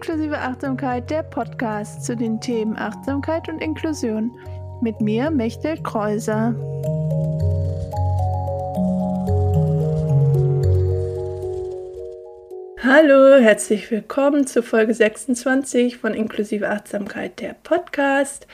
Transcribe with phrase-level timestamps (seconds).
[0.00, 4.32] Inklusive Achtsamkeit, der Podcast zu den Themen Achtsamkeit und Inklusion.
[4.80, 6.54] Mit mir, Mechtel Kreuser.
[12.82, 18.46] Hallo, herzlich willkommen zu Folge 26 von Inklusive Achtsamkeit, der Podcast.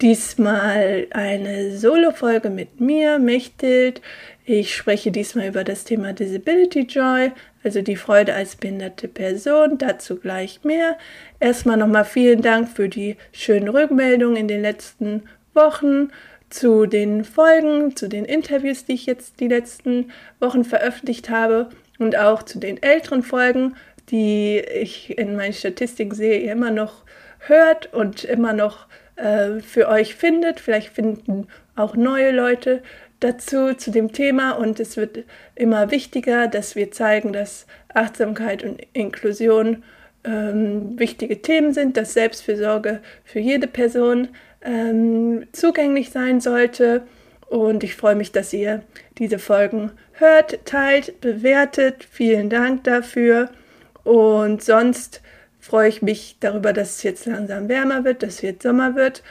[0.00, 4.00] Diesmal eine Solo-Folge mit mir, Mechthild.
[4.46, 7.32] Ich spreche diesmal über das Thema Disability Joy,
[7.66, 9.76] also die Freude als behinderte Person.
[9.76, 10.96] Dazu gleich mehr.
[11.40, 16.10] Erstmal nochmal vielen Dank für die schönen Rückmeldungen in den letzten Wochen
[16.48, 22.16] zu den Folgen, zu den Interviews, die ich jetzt die letzten Wochen veröffentlicht habe und
[22.16, 23.74] auch zu den älteren Folgen,
[24.10, 27.02] die ich in meinen Statistiken sehe, ihr immer noch
[27.40, 30.60] hört und immer noch äh, für euch findet.
[30.60, 32.84] Vielleicht finden auch neue Leute
[33.20, 34.52] dazu, zu dem Thema.
[34.52, 35.24] Und es wird
[35.54, 39.82] immer wichtiger, dass wir zeigen, dass Achtsamkeit und Inklusion
[40.24, 44.28] ähm, wichtige Themen sind, dass Selbstfürsorge für jede Person
[44.62, 47.02] ähm, zugänglich sein sollte.
[47.48, 48.82] Und ich freue mich, dass ihr
[49.18, 52.06] diese Folgen hört, teilt, bewertet.
[52.10, 53.50] Vielen Dank dafür.
[54.02, 55.22] Und sonst
[55.60, 59.22] freue ich mich darüber, dass es jetzt langsam wärmer wird, dass es jetzt Sommer wird.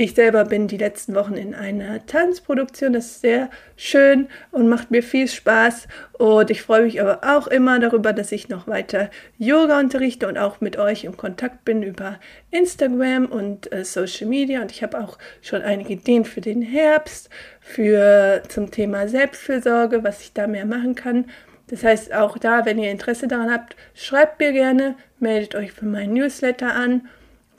[0.00, 2.92] Ich selber bin die letzten Wochen in einer Tanzproduktion.
[2.92, 5.88] Das ist sehr schön und macht mir viel Spaß.
[6.12, 10.38] Und ich freue mich aber auch immer darüber, dass ich noch weiter Yoga unterrichte und
[10.38, 12.20] auch mit euch in Kontakt bin über
[12.52, 14.62] Instagram und äh, Social Media.
[14.62, 20.20] Und ich habe auch schon einige Ideen für den Herbst, für zum Thema Selbstfürsorge, was
[20.20, 21.24] ich da mehr machen kann.
[21.70, 25.86] Das heißt, auch da, wenn ihr Interesse daran habt, schreibt mir gerne, meldet euch für
[25.86, 27.08] meinen Newsletter an.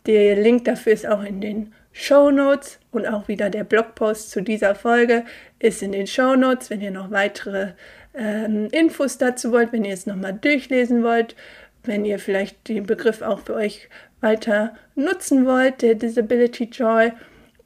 [0.06, 4.42] Der Link dafür ist auch in den Show Notes und auch wieder der Blogpost zu
[4.42, 5.25] dieser Folge
[5.59, 6.69] ist in den Show Notes.
[6.69, 7.73] Wenn ihr noch weitere
[8.16, 11.36] ähm, Infos dazu wollt, wenn ihr es nochmal durchlesen wollt,
[11.83, 13.89] wenn ihr vielleicht den Begriff auch für euch
[14.22, 17.12] weiter nutzen wollt, der Disability Joy.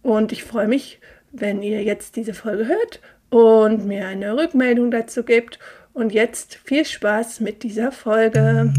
[0.02, 1.00] Und ich freue mich,
[1.31, 5.59] wenn ihr jetzt diese Folge hört und mir eine Rückmeldung dazu gebt.
[5.94, 8.74] Und jetzt viel Spaß mit dieser Folge.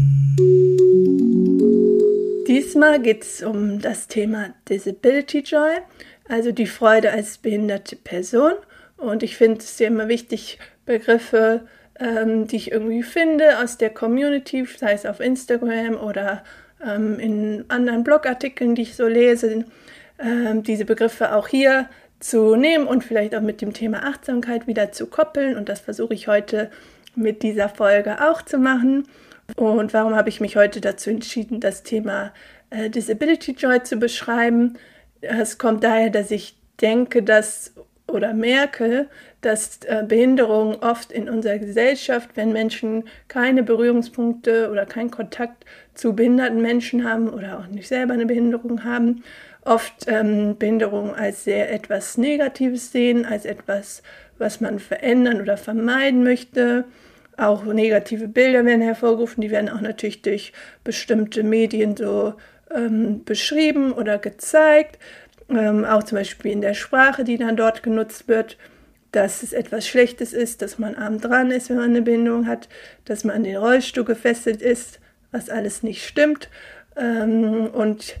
[2.47, 5.77] Diesmal geht es um das Thema Disability Joy,
[6.27, 8.53] also die Freude als behinderte Person.
[8.97, 11.61] Und ich finde es ja immer wichtig, Begriffe,
[11.99, 16.43] ähm, die ich irgendwie finde aus der Community, sei es auf Instagram oder
[16.85, 19.65] ähm, in anderen Blogartikeln, die ich so lese,
[20.19, 21.89] ähm, diese Begriffe auch hier
[22.19, 25.57] zu nehmen und vielleicht auch mit dem Thema Achtsamkeit wieder zu koppeln.
[25.57, 26.69] Und das versuche ich heute
[27.15, 29.07] mit dieser Folge auch zu machen.
[29.55, 32.33] Und warum habe ich mich heute dazu entschieden, das Thema
[32.71, 34.77] äh, Disability Joy zu beschreiben?
[35.21, 37.73] Es kommt daher, dass ich denke, dass
[38.07, 39.07] oder merke,
[39.41, 46.13] dass äh, Behinderung oft in unserer Gesellschaft, wenn Menschen keine Berührungspunkte oder keinen Kontakt zu
[46.13, 49.23] behinderten Menschen haben oder auch nicht selber eine Behinderung haben,
[49.63, 54.03] oft ähm, Behinderung als sehr etwas Negatives sehen, als etwas,
[54.37, 56.85] was man verändern oder vermeiden möchte.
[57.37, 60.53] Auch negative Bilder werden hervorgerufen, die werden auch natürlich durch
[60.83, 62.35] bestimmte Medien so
[62.73, 64.99] ähm, beschrieben oder gezeigt.
[65.49, 68.57] Ähm, auch zum Beispiel in der Sprache, die dann dort genutzt wird,
[69.11, 72.67] dass es etwas Schlechtes ist, dass man arm dran ist, wenn man eine Behinderung hat,
[73.05, 74.99] dass man an den Rollstuhl gefesselt ist,
[75.31, 76.49] was alles nicht stimmt.
[76.97, 78.15] Ähm, und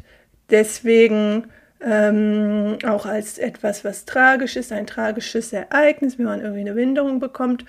[0.49, 1.47] deswegen
[1.81, 7.19] ähm, auch als etwas, was tragisch ist, ein tragisches Ereignis, wenn man irgendwie eine Behinderung
[7.19, 7.65] bekommt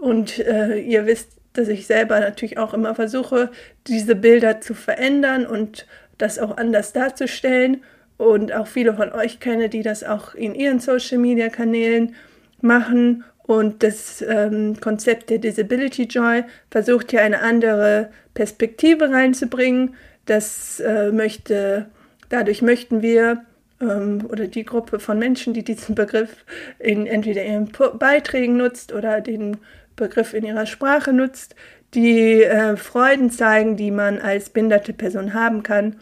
[0.00, 3.50] und äh, ihr wisst, dass ich selber natürlich auch immer versuche,
[3.86, 7.82] diese Bilder zu verändern und das auch anders darzustellen.
[8.16, 12.14] Und auch viele von euch kenne, die das auch in ihren Social-Media-Kanälen
[12.60, 13.24] machen.
[13.42, 19.94] Und das ähm, Konzept der Disability Joy versucht hier eine andere Perspektive reinzubringen.
[20.26, 21.86] Das äh, möchte,
[22.28, 23.42] dadurch möchten wir
[23.80, 26.44] ähm, oder die Gruppe von Menschen, die diesen Begriff
[26.78, 29.56] in entweder ihren Beiträgen nutzt oder den
[30.00, 31.54] Begriff in ihrer Sprache nutzt,
[31.94, 35.96] die äh, Freuden zeigen, die man als behinderte Person haben kann.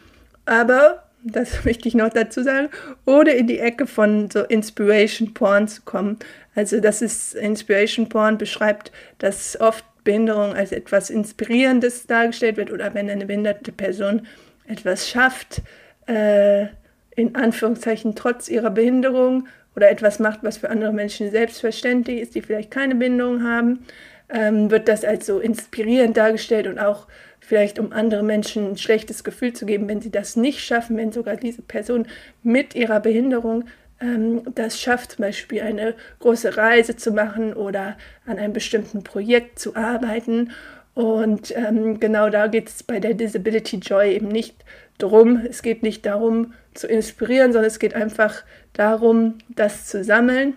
[0.46, 2.68] Aber, das möchte ich noch dazu sagen,
[3.04, 6.18] ohne in die Ecke von so Inspiration Porn zu kommen.
[6.54, 12.94] Also das ist Inspiration Porn beschreibt, dass oft Behinderung als etwas Inspirierendes dargestellt wird oder
[12.94, 14.26] wenn eine behinderte Person
[14.66, 15.62] etwas schafft,
[16.06, 16.66] äh,
[17.14, 22.42] in Anführungszeichen trotz ihrer Behinderung oder etwas macht, was für andere Menschen selbstverständlich ist, die
[22.42, 23.86] vielleicht keine Bindung haben,
[24.28, 27.06] ähm, wird das als so inspirierend dargestellt und auch
[27.38, 31.12] vielleicht um andere Menschen ein schlechtes Gefühl zu geben, wenn sie das nicht schaffen, wenn
[31.12, 32.08] sogar diese Person
[32.42, 33.66] mit ihrer Behinderung
[34.00, 37.96] ähm, das schafft, zum Beispiel eine große Reise zu machen oder
[38.26, 40.50] an einem bestimmten Projekt zu arbeiten.
[40.98, 44.64] Und ähm, genau da geht es bei der Disability Joy eben nicht
[44.98, 45.40] drum.
[45.48, 48.42] Es geht nicht darum zu inspirieren, sondern es geht einfach
[48.72, 50.54] darum, das zu sammeln,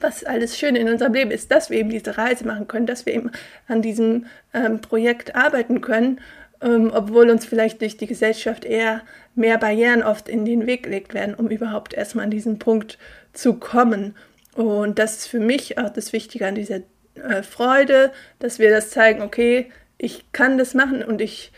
[0.00, 3.04] was alles schön in unserem Leben ist, dass wir eben diese Reise machen können, dass
[3.04, 3.32] wir eben
[3.66, 6.20] an diesem ähm, Projekt arbeiten können,
[6.60, 9.00] ähm, obwohl uns vielleicht durch die Gesellschaft eher
[9.34, 12.96] mehr Barrieren oft in den Weg gelegt werden, um überhaupt erstmal an diesen Punkt
[13.32, 14.14] zu kommen.
[14.54, 16.82] Und das ist für mich auch das Wichtige an dieser
[17.20, 21.52] äh, Freude, dass wir das zeigen, okay, ich kann das machen und ich,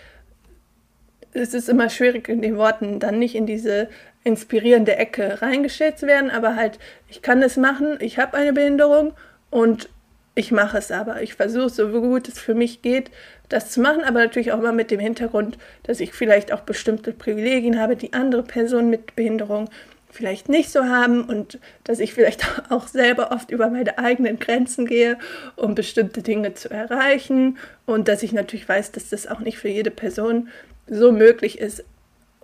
[1.33, 3.89] es ist immer schwierig in den Worten dann nicht in diese
[4.25, 6.79] inspirierende Ecke reingestellt zu werden, aber halt,
[7.09, 9.15] ich kann das machen, ich habe eine Behinderung
[9.51, 9.89] und
[10.35, 11.23] ich mache es aber.
[11.23, 13.11] Ich versuche so gut es für mich geht,
[13.49, 17.13] das zu machen, aber natürlich auch immer mit dem Hintergrund, dass ich vielleicht auch bestimmte
[17.13, 19.69] Privilegien habe, die andere Personen mit Behinderung
[20.11, 24.87] vielleicht nicht so haben und dass ich vielleicht auch selber oft über meine eigenen Grenzen
[24.87, 25.19] gehe,
[25.57, 27.59] um bestimmte Dinge zu erreichen.
[27.87, 30.49] Und dass ich natürlich weiß, dass das auch nicht für jede Person
[30.87, 31.85] so möglich ist.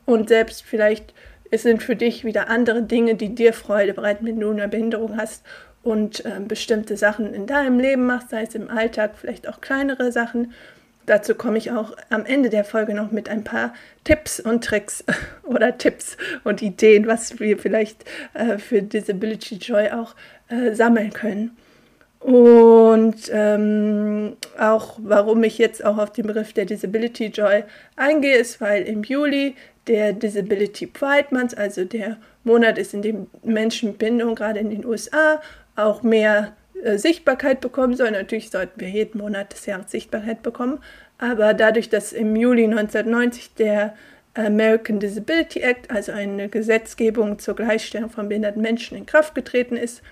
[0.04, 1.12] Und selbst vielleicht
[1.50, 5.16] es sind für dich wieder andere Dinge, die dir Freude bereiten, wenn du eine Behinderung
[5.16, 5.44] hast
[5.82, 10.10] und äh, bestimmte Sachen in deinem Leben machst, sei es im Alltag, vielleicht auch kleinere
[10.10, 10.52] Sachen
[11.06, 13.72] dazu komme ich auch am Ende der Folge noch mit ein paar
[14.04, 15.04] Tipps und Tricks
[15.44, 18.04] oder Tipps und Ideen, was wir vielleicht
[18.34, 20.14] äh, für Disability Joy auch
[20.48, 21.56] äh, sammeln können.
[22.20, 27.62] Und ähm, auch warum ich jetzt auch auf den Begriff der Disability Joy
[27.94, 29.54] eingehe, ist, weil im Juli
[29.86, 34.70] der Disability Pride Month, also der Monat ist, in dem Menschen mit Behinderung gerade in
[34.70, 35.40] den USA
[35.76, 38.10] auch mehr äh, Sichtbarkeit bekommen soll.
[38.10, 40.78] Natürlich sollten wir jeden Monat des Jahres Sichtbarkeit bekommen,
[41.18, 43.94] aber dadurch, dass im Juli 1990 der
[44.34, 50.02] American Disability Act, also eine Gesetzgebung zur Gleichstellung von behinderten Menschen in Kraft getreten ist,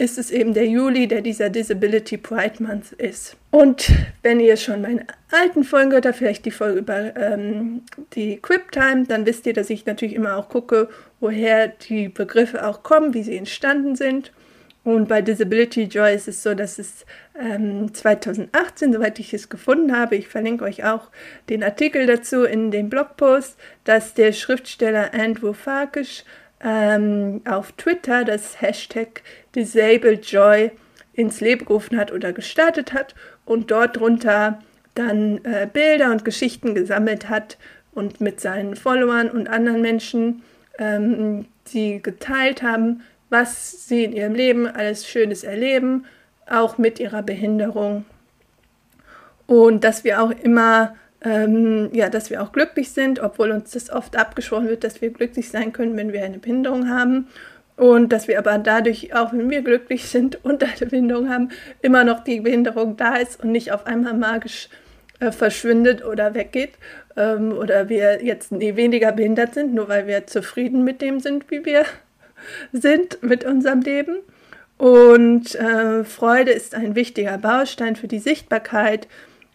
[0.00, 3.36] ist es eben der Juli, der dieser Disability Pride Month ist.
[3.50, 3.90] Und
[4.22, 7.82] wenn ihr schon meine alten Folgen gehört habt, vielleicht die Folge über ähm,
[8.14, 10.88] die Quip Time, dann wisst ihr, dass ich natürlich immer auch gucke,
[11.20, 14.32] woher die Begriffe auch kommen, wie sie entstanden sind.
[14.82, 17.04] Und bei Disability Joy ist es so, dass es
[17.38, 21.10] ähm, 2018, soweit ich es gefunden habe, ich verlinke euch auch
[21.50, 26.24] den Artikel dazu in dem Blogpost, dass der Schriftsteller Andrew Farkish
[26.62, 29.22] ähm, auf Twitter das Hashtag
[29.54, 30.70] Disabled Joy
[31.12, 34.60] ins Leben gerufen hat oder gestartet hat und dort drunter
[34.94, 37.58] dann äh, Bilder und Geschichten gesammelt hat
[37.92, 40.42] und mit seinen Followern und anderen Menschen,
[40.78, 46.04] ähm, die geteilt haben, was sie in ihrem Leben alles Schönes erleben,
[46.48, 48.04] auch mit ihrer Behinderung.
[49.46, 53.90] Und dass wir auch immer, ähm, ja, dass wir auch glücklich sind, obwohl uns das
[53.90, 57.28] oft abgesprochen wird, dass wir glücklich sein können, wenn wir eine Behinderung haben.
[57.76, 61.50] Und dass wir aber dadurch, auch wenn wir glücklich sind und eine Behinderung haben,
[61.82, 64.68] immer noch die Behinderung da ist und nicht auf einmal magisch
[65.20, 66.72] äh, verschwindet oder weggeht.
[67.16, 71.50] Ähm, oder wir jetzt nie weniger behindert sind, nur weil wir zufrieden mit dem sind,
[71.50, 71.84] wie wir
[72.72, 74.18] sind mit unserem Leben.
[74.78, 79.08] Und äh, Freude ist ein wichtiger Baustein für die Sichtbarkeit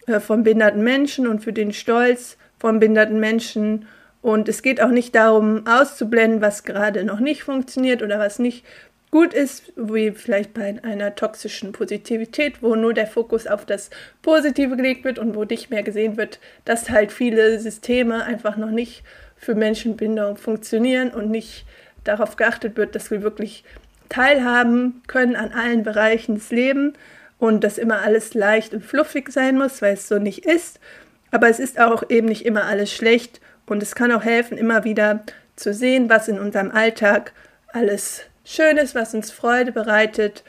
[0.06, 3.86] äh, von behinderten Menschen und für den Stolz von behinderten Menschen.
[4.22, 8.64] Und es geht auch nicht darum, auszublenden, was gerade noch nicht funktioniert oder was nicht
[9.10, 13.90] gut ist, wie vielleicht bei einer toxischen Positivität, wo nur der Fokus auf das
[14.22, 18.70] Positive gelegt wird und wo nicht mehr gesehen wird, dass halt viele Systeme einfach noch
[18.70, 19.04] nicht
[19.36, 21.66] für Menschenbindung funktionieren und nicht
[22.08, 23.64] darauf geachtet wird, dass wir wirklich
[24.08, 26.94] teilhaben können an allen Bereichen des Lebens
[27.38, 30.80] und dass immer alles leicht und fluffig sein muss, weil es so nicht ist.
[31.30, 34.84] Aber es ist auch eben nicht immer alles schlecht und es kann auch helfen, immer
[34.84, 35.24] wieder
[35.56, 37.32] zu sehen, was in unserem Alltag
[37.72, 40.44] alles schön ist, was uns Freude bereitet.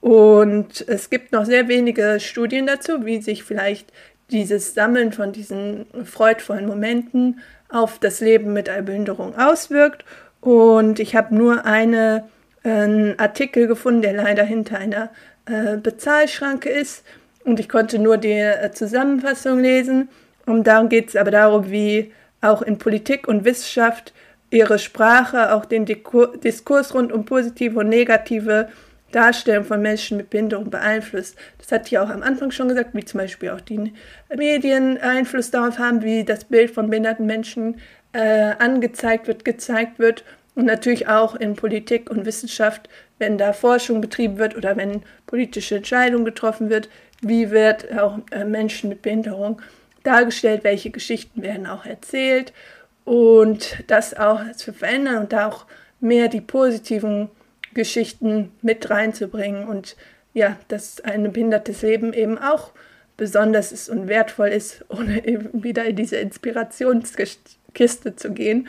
[0.00, 3.92] Und es gibt noch sehr wenige Studien dazu, wie sich vielleicht
[4.30, 10.04] dieses Sammeln von diesen freudvollen Momenten auf das Leben mit einer Behinderung auswirkt.
[10.40, 12.24] Und ich habe nur eine,
[12.62, 15.10] einen Artikel gefunden, der leider hinter einer
[15.46, 17.04] äh, Bezahlschranke ist.
[17.44, 20.08] Und ich konnte nur die äh, Zusammenfassung lesen.
[20.46, 24.12] Und darum geht es aber darum, wie auch in Politik und Wissenschaft
[24.50, 28.68] ihre Sprache auch den Diskurs rund um positive und negative
[29.12, 31.36] Darstellung von Menschen mit Behinderung beeinflusst.
[31.58, 33.92] Das hatte ich auch am Anfang schon gesagt, wie zum Beispiel auch die
[34.34, 37.80] Medien Einfluss darauf haben, wie das Bild von behinderten Menschen
[38.12, 40.24] äh, angezeigt wird, gezeigt wird
[40.54, 42.88] und natürlich auch in Politik und Wissenschaft,
[43.18, 46.88] wenn da Forschung betrieben wird oder wenn politische Entscheidungen getroffen wird,
[47.20, 49.60] wie wird auch äh, Menschen mit Behinderung
[50.02, 52.52] dargestellt, welche Geschichten werden auch erzählt
[53.04, 55.66] und das auch zu verändern und da auch
[56.00, 57.28] mehr die positiven
[57.74, 59.96] Geschichten mit reinzubringen und
[60.32, 62.72] ja, dass ein behindertes Leben eben auch
[63.16, 68.68] besonders ist und wertvoll ist, ohne eben wieder in diese Inspirationskiste zu gehen.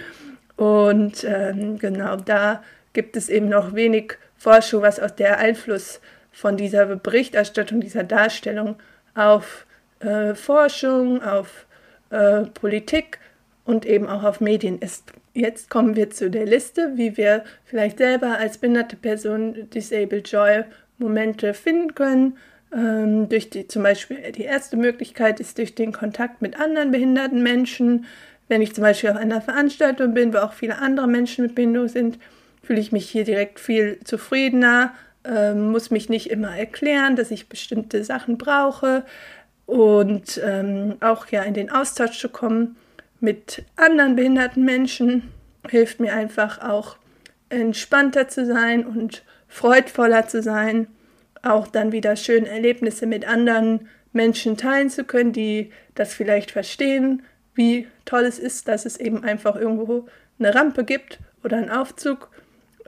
[0.57, 6.57] Und ähm, genau da gibt es eben noch wenig Forschung, was auch der Einfluss von
[6.57, 8.75] dieser Berichterstattung, dieser Darstellung
[9.15, 9.65] auf
[9.99, 11.65] äh, Forschung, auf
[12.09, 13.19] äh, Politik
[13.65, 15.11] und eben auch auf Medien ist.
[15.33, 20.63] Jetzt kommen wir zu der Liste, wie wir vielleicht selber als behinderte Person Disabled Joy
[20.97, 22.37] Momente finden können.
[22.73, 27.43] Ähm, durch die, zum Beispiel die erste Möglichkeit ist durch den Kontakt mit anderen behinderten
[27.43, 28.05] Menschen.
[28.49, 31.87] Wenn ich zum Beispiel auf einer Veranstaltung bin, wo auch viele andere Menschen mit Behinderung
[31.87, 32.19] sind,
[32.61, 37.47] fühle ich mich hier direkt viel zufriedener, ähm, muss mich nicht immer erklären, dass ich
[37.47, 39.03] bestimmte Sachen brauche
[39.65, 42.75] und ähm, auch ja in den Austausch zu kommen
[43.21, 45.31] mit anderen behinderten Menschen
[45.69, 46.97] hilft mir einfach auch
[47.49, 50.87] entspannter zu sein und freudvoller zu sein,
[51.43, 57.23] auch dann wieder schöne Erlebnisse mit anderen Menschen teilen zu können, die das vielleicht verstehen,
[57.53, 60.07] wie toll es ist, dass es eben einfach irgendwo
[60.39, 62.29] eine Rampe gibt oder einen Aufzug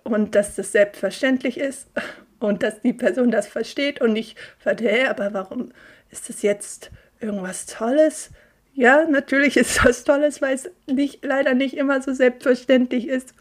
[0.03, 1.87] und dass das selbstverständlich ist
[2.39, 4.17] und dass die Person das versteht und
[4.59, 5.71] fragt, hey, aber warum
[6.09, 8.31] ist das jetzt irgendwas Tolles?
[8.73, 13.33] Ja, natürlich ist das Tolles, weil es nicht, leider nicht immer so selbstverständlich ist.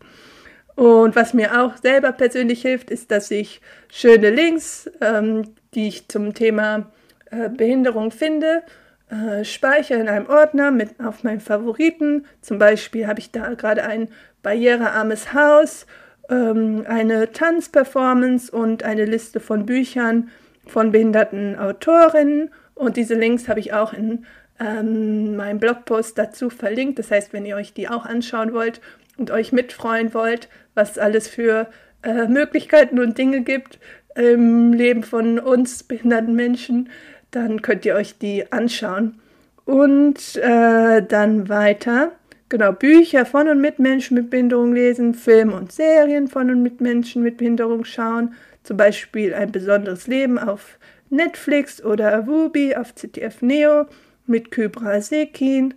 [0.74, 3.60] Und was mir auch selber persönlich hilft, ist, dass ich
[3.90, 6.90] schöne Links, ähm, die ich zum Thema
[7.30, 8.62] äh, Behinderung finde,
[9.10, 12.24] äh, speichere in einem Ordner mit auf meinen Favoriten.
[12.40, 14.08] Zum Beispiel habe ich da gerade ein
[14.42, 15.86] barrierearmes Haus,
[16.30, 20.30] ähm, eine Tanzperformance und eine Liste von Büchern
[20.66, 22.50] von behinderten Autorinnen.
[22.74, 24.24] Und diese Links habe ich auch in
[24.62, 26.98] ähm, meinem Blogpost dazu verlinkt.
[26.98, 28.80] Das heißt, wenn ihr euch die auch anschauen wollt
[29.16, 31.68] und euch mitfreuen wollt, was alles für
[32.02, 33.78] äh, Möglichkeiten und Dinge gibt
[34.14, 36.90] im Leben von uns behinderten Menschen,
[37.30, 39.20] dann könnt ihr euch die anschauen.
[39.64, 42.12] Und äh, dann weiter.
[42.48, 46.80] Genau, Bücher von und mit Menschen mit Behinderung lesen, Filme und Serien von und mit
[46.80, 48.34] Menschen mit Behinderung schauen.
[48.62, 50.78] Zum Beispiel ein besonderes Leben auf
[51.08, 53.86] Netflix oder Wubi auf ZDF Neo
[54.26, 55.74] mit Kybra Sekin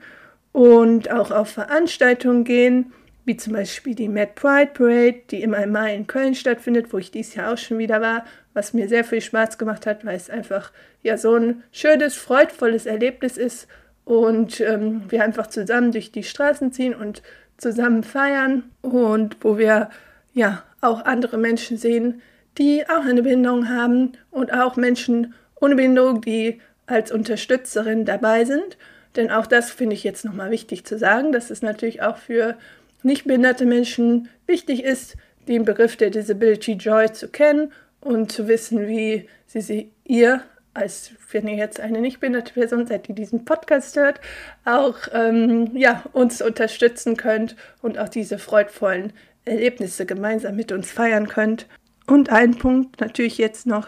[0.52, 2.94] und auch auf Veranstaltungen gehen
[3.26, 7.00] wie zum Beispiel die Mad Pride Parade, die immer im Mai in Köln stattfindet, wo
[7.00, 8.24] ich dieses Jahr auch schon wieder war,
[8.54, 10.72] was mir sehr viel Spaß gemacht hat, weil es einfach
[11.02, 13.68] ja so ein schönes, freudvolles Erlebnis ist
[14.06, 17.24] und ähm, wir einfach zusammen durch die Straßen ziehen und
[17.58, 19.90] zusammen feiern und wo wir
[20.34, 22.22] ja auch andere Menschen sehen,
[22.60, 28.78] die auch eine Behinderung haben und auch Menschen ohne Behinderung, die als Unterstützerin dabei sind.
[29.16, 32.58] Denn auch das finde ich jetzt nochmal wichtig zu sagen, dass es natürlich auch für
[33.04, 35.16] nichtbehinderte Menschen wichtig ist,
[35.48, 40.42] den Begriff der Disability Joy zu kennen und zu wissen, wie sie, sie ihr,
[40.74, 44.20] als wenn ihr jetzt eine nichtbehinderte Person seid, die diesen Podcast hört,
[44.66, 49.14] auch ähm, ja, uns unterstützen könnt und auch diese freudvollen
[49.46, 51.68] Erlebnisse gemeinsam mit uns feiern könnt.
[52.08, 53.88] Und ein Punkt natürlich jetzt noch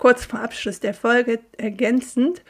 [0.00, 2.42] kurz vor Abschluss der Folge ergänzend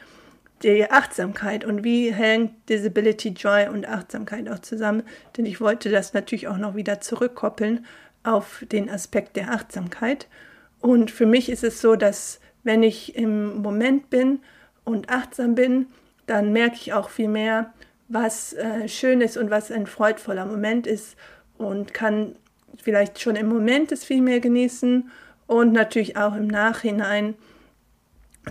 [0.63, 5.03] die Achtsamkeit und wie hängt Disability Joy und Achtsamkeit auch zusammen,
[5.35, 7.85] denn ich wollte das natürlich auch noch wieder zurückkoppeln
[8.23, 10.27] auf den Aspekt der Achtsamkeit.
[10.79, 14.39] Und für mich ist es so, dass wenn ich im Moment bin
[14.85, 15.87] und achtsam bin,
[16.27, 17.73] dann merke ich auch viel mehr,
[18.07, 21.17] was äh, schön ist und was ein freudvoller Moment ist
[21.57, 22.35] und kann
[22.81, 25.09] vielleicht schon im Moment es viel mehr genießen
[25.51, 27.35] und natürlich auch im Nachhinein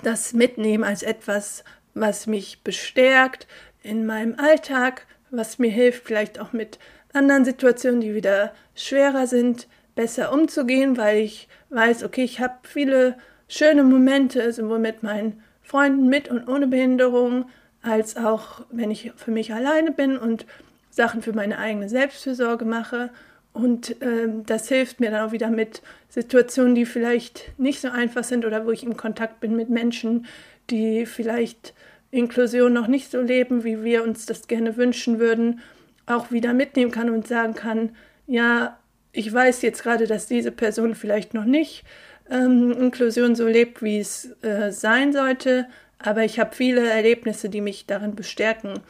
[0.02, 1.64] das mitnehmen als etwas,
[1.94, 3.46] was mich bestärkt
[3.82, 6.78] in meinem Alltag, was mir hilft, vielleicht auch mit
[7.14, 13.16] anderen Situationen, die wieder schwerer sind, besser umzugehen, weil ich weiß, okay, ich habe viele
[13.48, 17.48] schöne Momente, sowohl mit meinen Freunden mit und ohne Behinderung,
[17.80, 20.44] als auch wenn ich für mich alleine bin und
[20.90, 23.08] Sachen für meine eigene Selbstfürsorge mache.
[23.52, 28.24] Und äh, das hilft mir dann auch wieder mit Situationen, die vielleicht nicht so einfach
[28.24, 30.26] sind oder wo ich im Kontakt bin mit Menschen,
[30.70, 31.74] die vielleicht
[32.10, 35.60] Inklusion noch nicht so leben, wie wir uns das gerne wünschen würden,
[36.06, 37.90] auch wieder mitnehmen kann und sagen kann,
[38.26, 38.78] ja,
[39.12, 41.84] ich weiß jetzt gerade, dass diese Person vielleicht noch nicht
[42.30, 45.66] ähm, Inklusion so lebt, wie es äh, sein sollte,
[45.98, 48.80] aber ich habe viele Erlebnisse, die mich darin bestärken,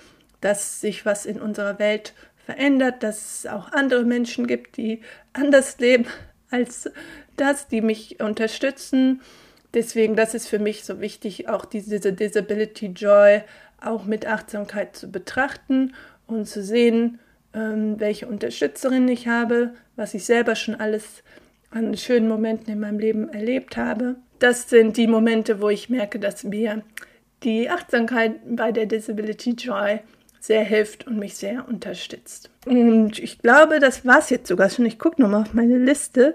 [0.41, 2.15] dass sich was in unserer Welt
[2.51, 5.01] verändert, dass es auch andere Menschen gibt, die
[5.33, 6.07] anders leben
[6.51, 6.91] als
[7.37, 9.21] das, die mich unterstützen
[9.75, 13.43] deswegen, das ist für mich so wichtig, auch diese Disability Joy
[13.81, 15.95] auch mit Achtsamkeit zu betrachten
[16.27, 17.19] und zu sehen,
[17.55, 21.23] ähm, welche Unterstützerin ich habe, was ich selber schon alles
[21.71, 24.17] an schönen Momenten in meinem Leben erlebt habe.
[24.39, 26.83] Das sind die Momente, wo ich merke, dass mir
[27.43, 30.01] die Achtsamkeit bei der Disability Joy
[30.41, 32.51] sehr hilft und mich sehr unterstützt.
[32.67, 34.87] Und ich glaube, das war es jetzt sogar schon.
[34.87, 36.35] Ich gucke nochmal auf meine Liste.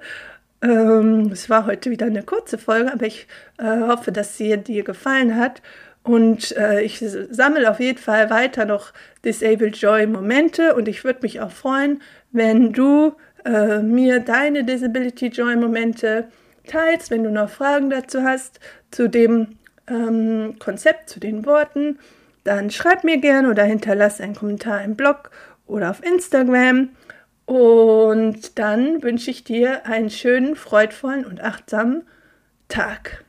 [0.62, 4.84] Ähm, es war heute wieder eine kurze Folge, aber ich äh, hoffe, dass sie dir
[4.84, 5.62] gefallen hat.
[6.04, 8.94] Und äh, ich sammle auf jeden Fall weiter noch
[9.24, 15.28] Disabled Joy Momente und ich würde mich auch freuen, wenn du äh, mir deine Disability
[15.28, 16.28] Joy Momente
[16.68, 18.60] teilst, wenn du noch Fragen dazu hast,
[18.92, 19.58] zu dem
[19.88, 21.98] ähm, Konzept, zu den Worten,
[22.46, 25.32] dann schreib mir gerne oder hinterlass einen Kommentar im Blog
[25.66, 26.90] oder auf Instagram.
[27.46, 32.04] Und dann wünsche ich dir einen schönen, freudvollen und achtsamen
[32.70, 33.25] Tag.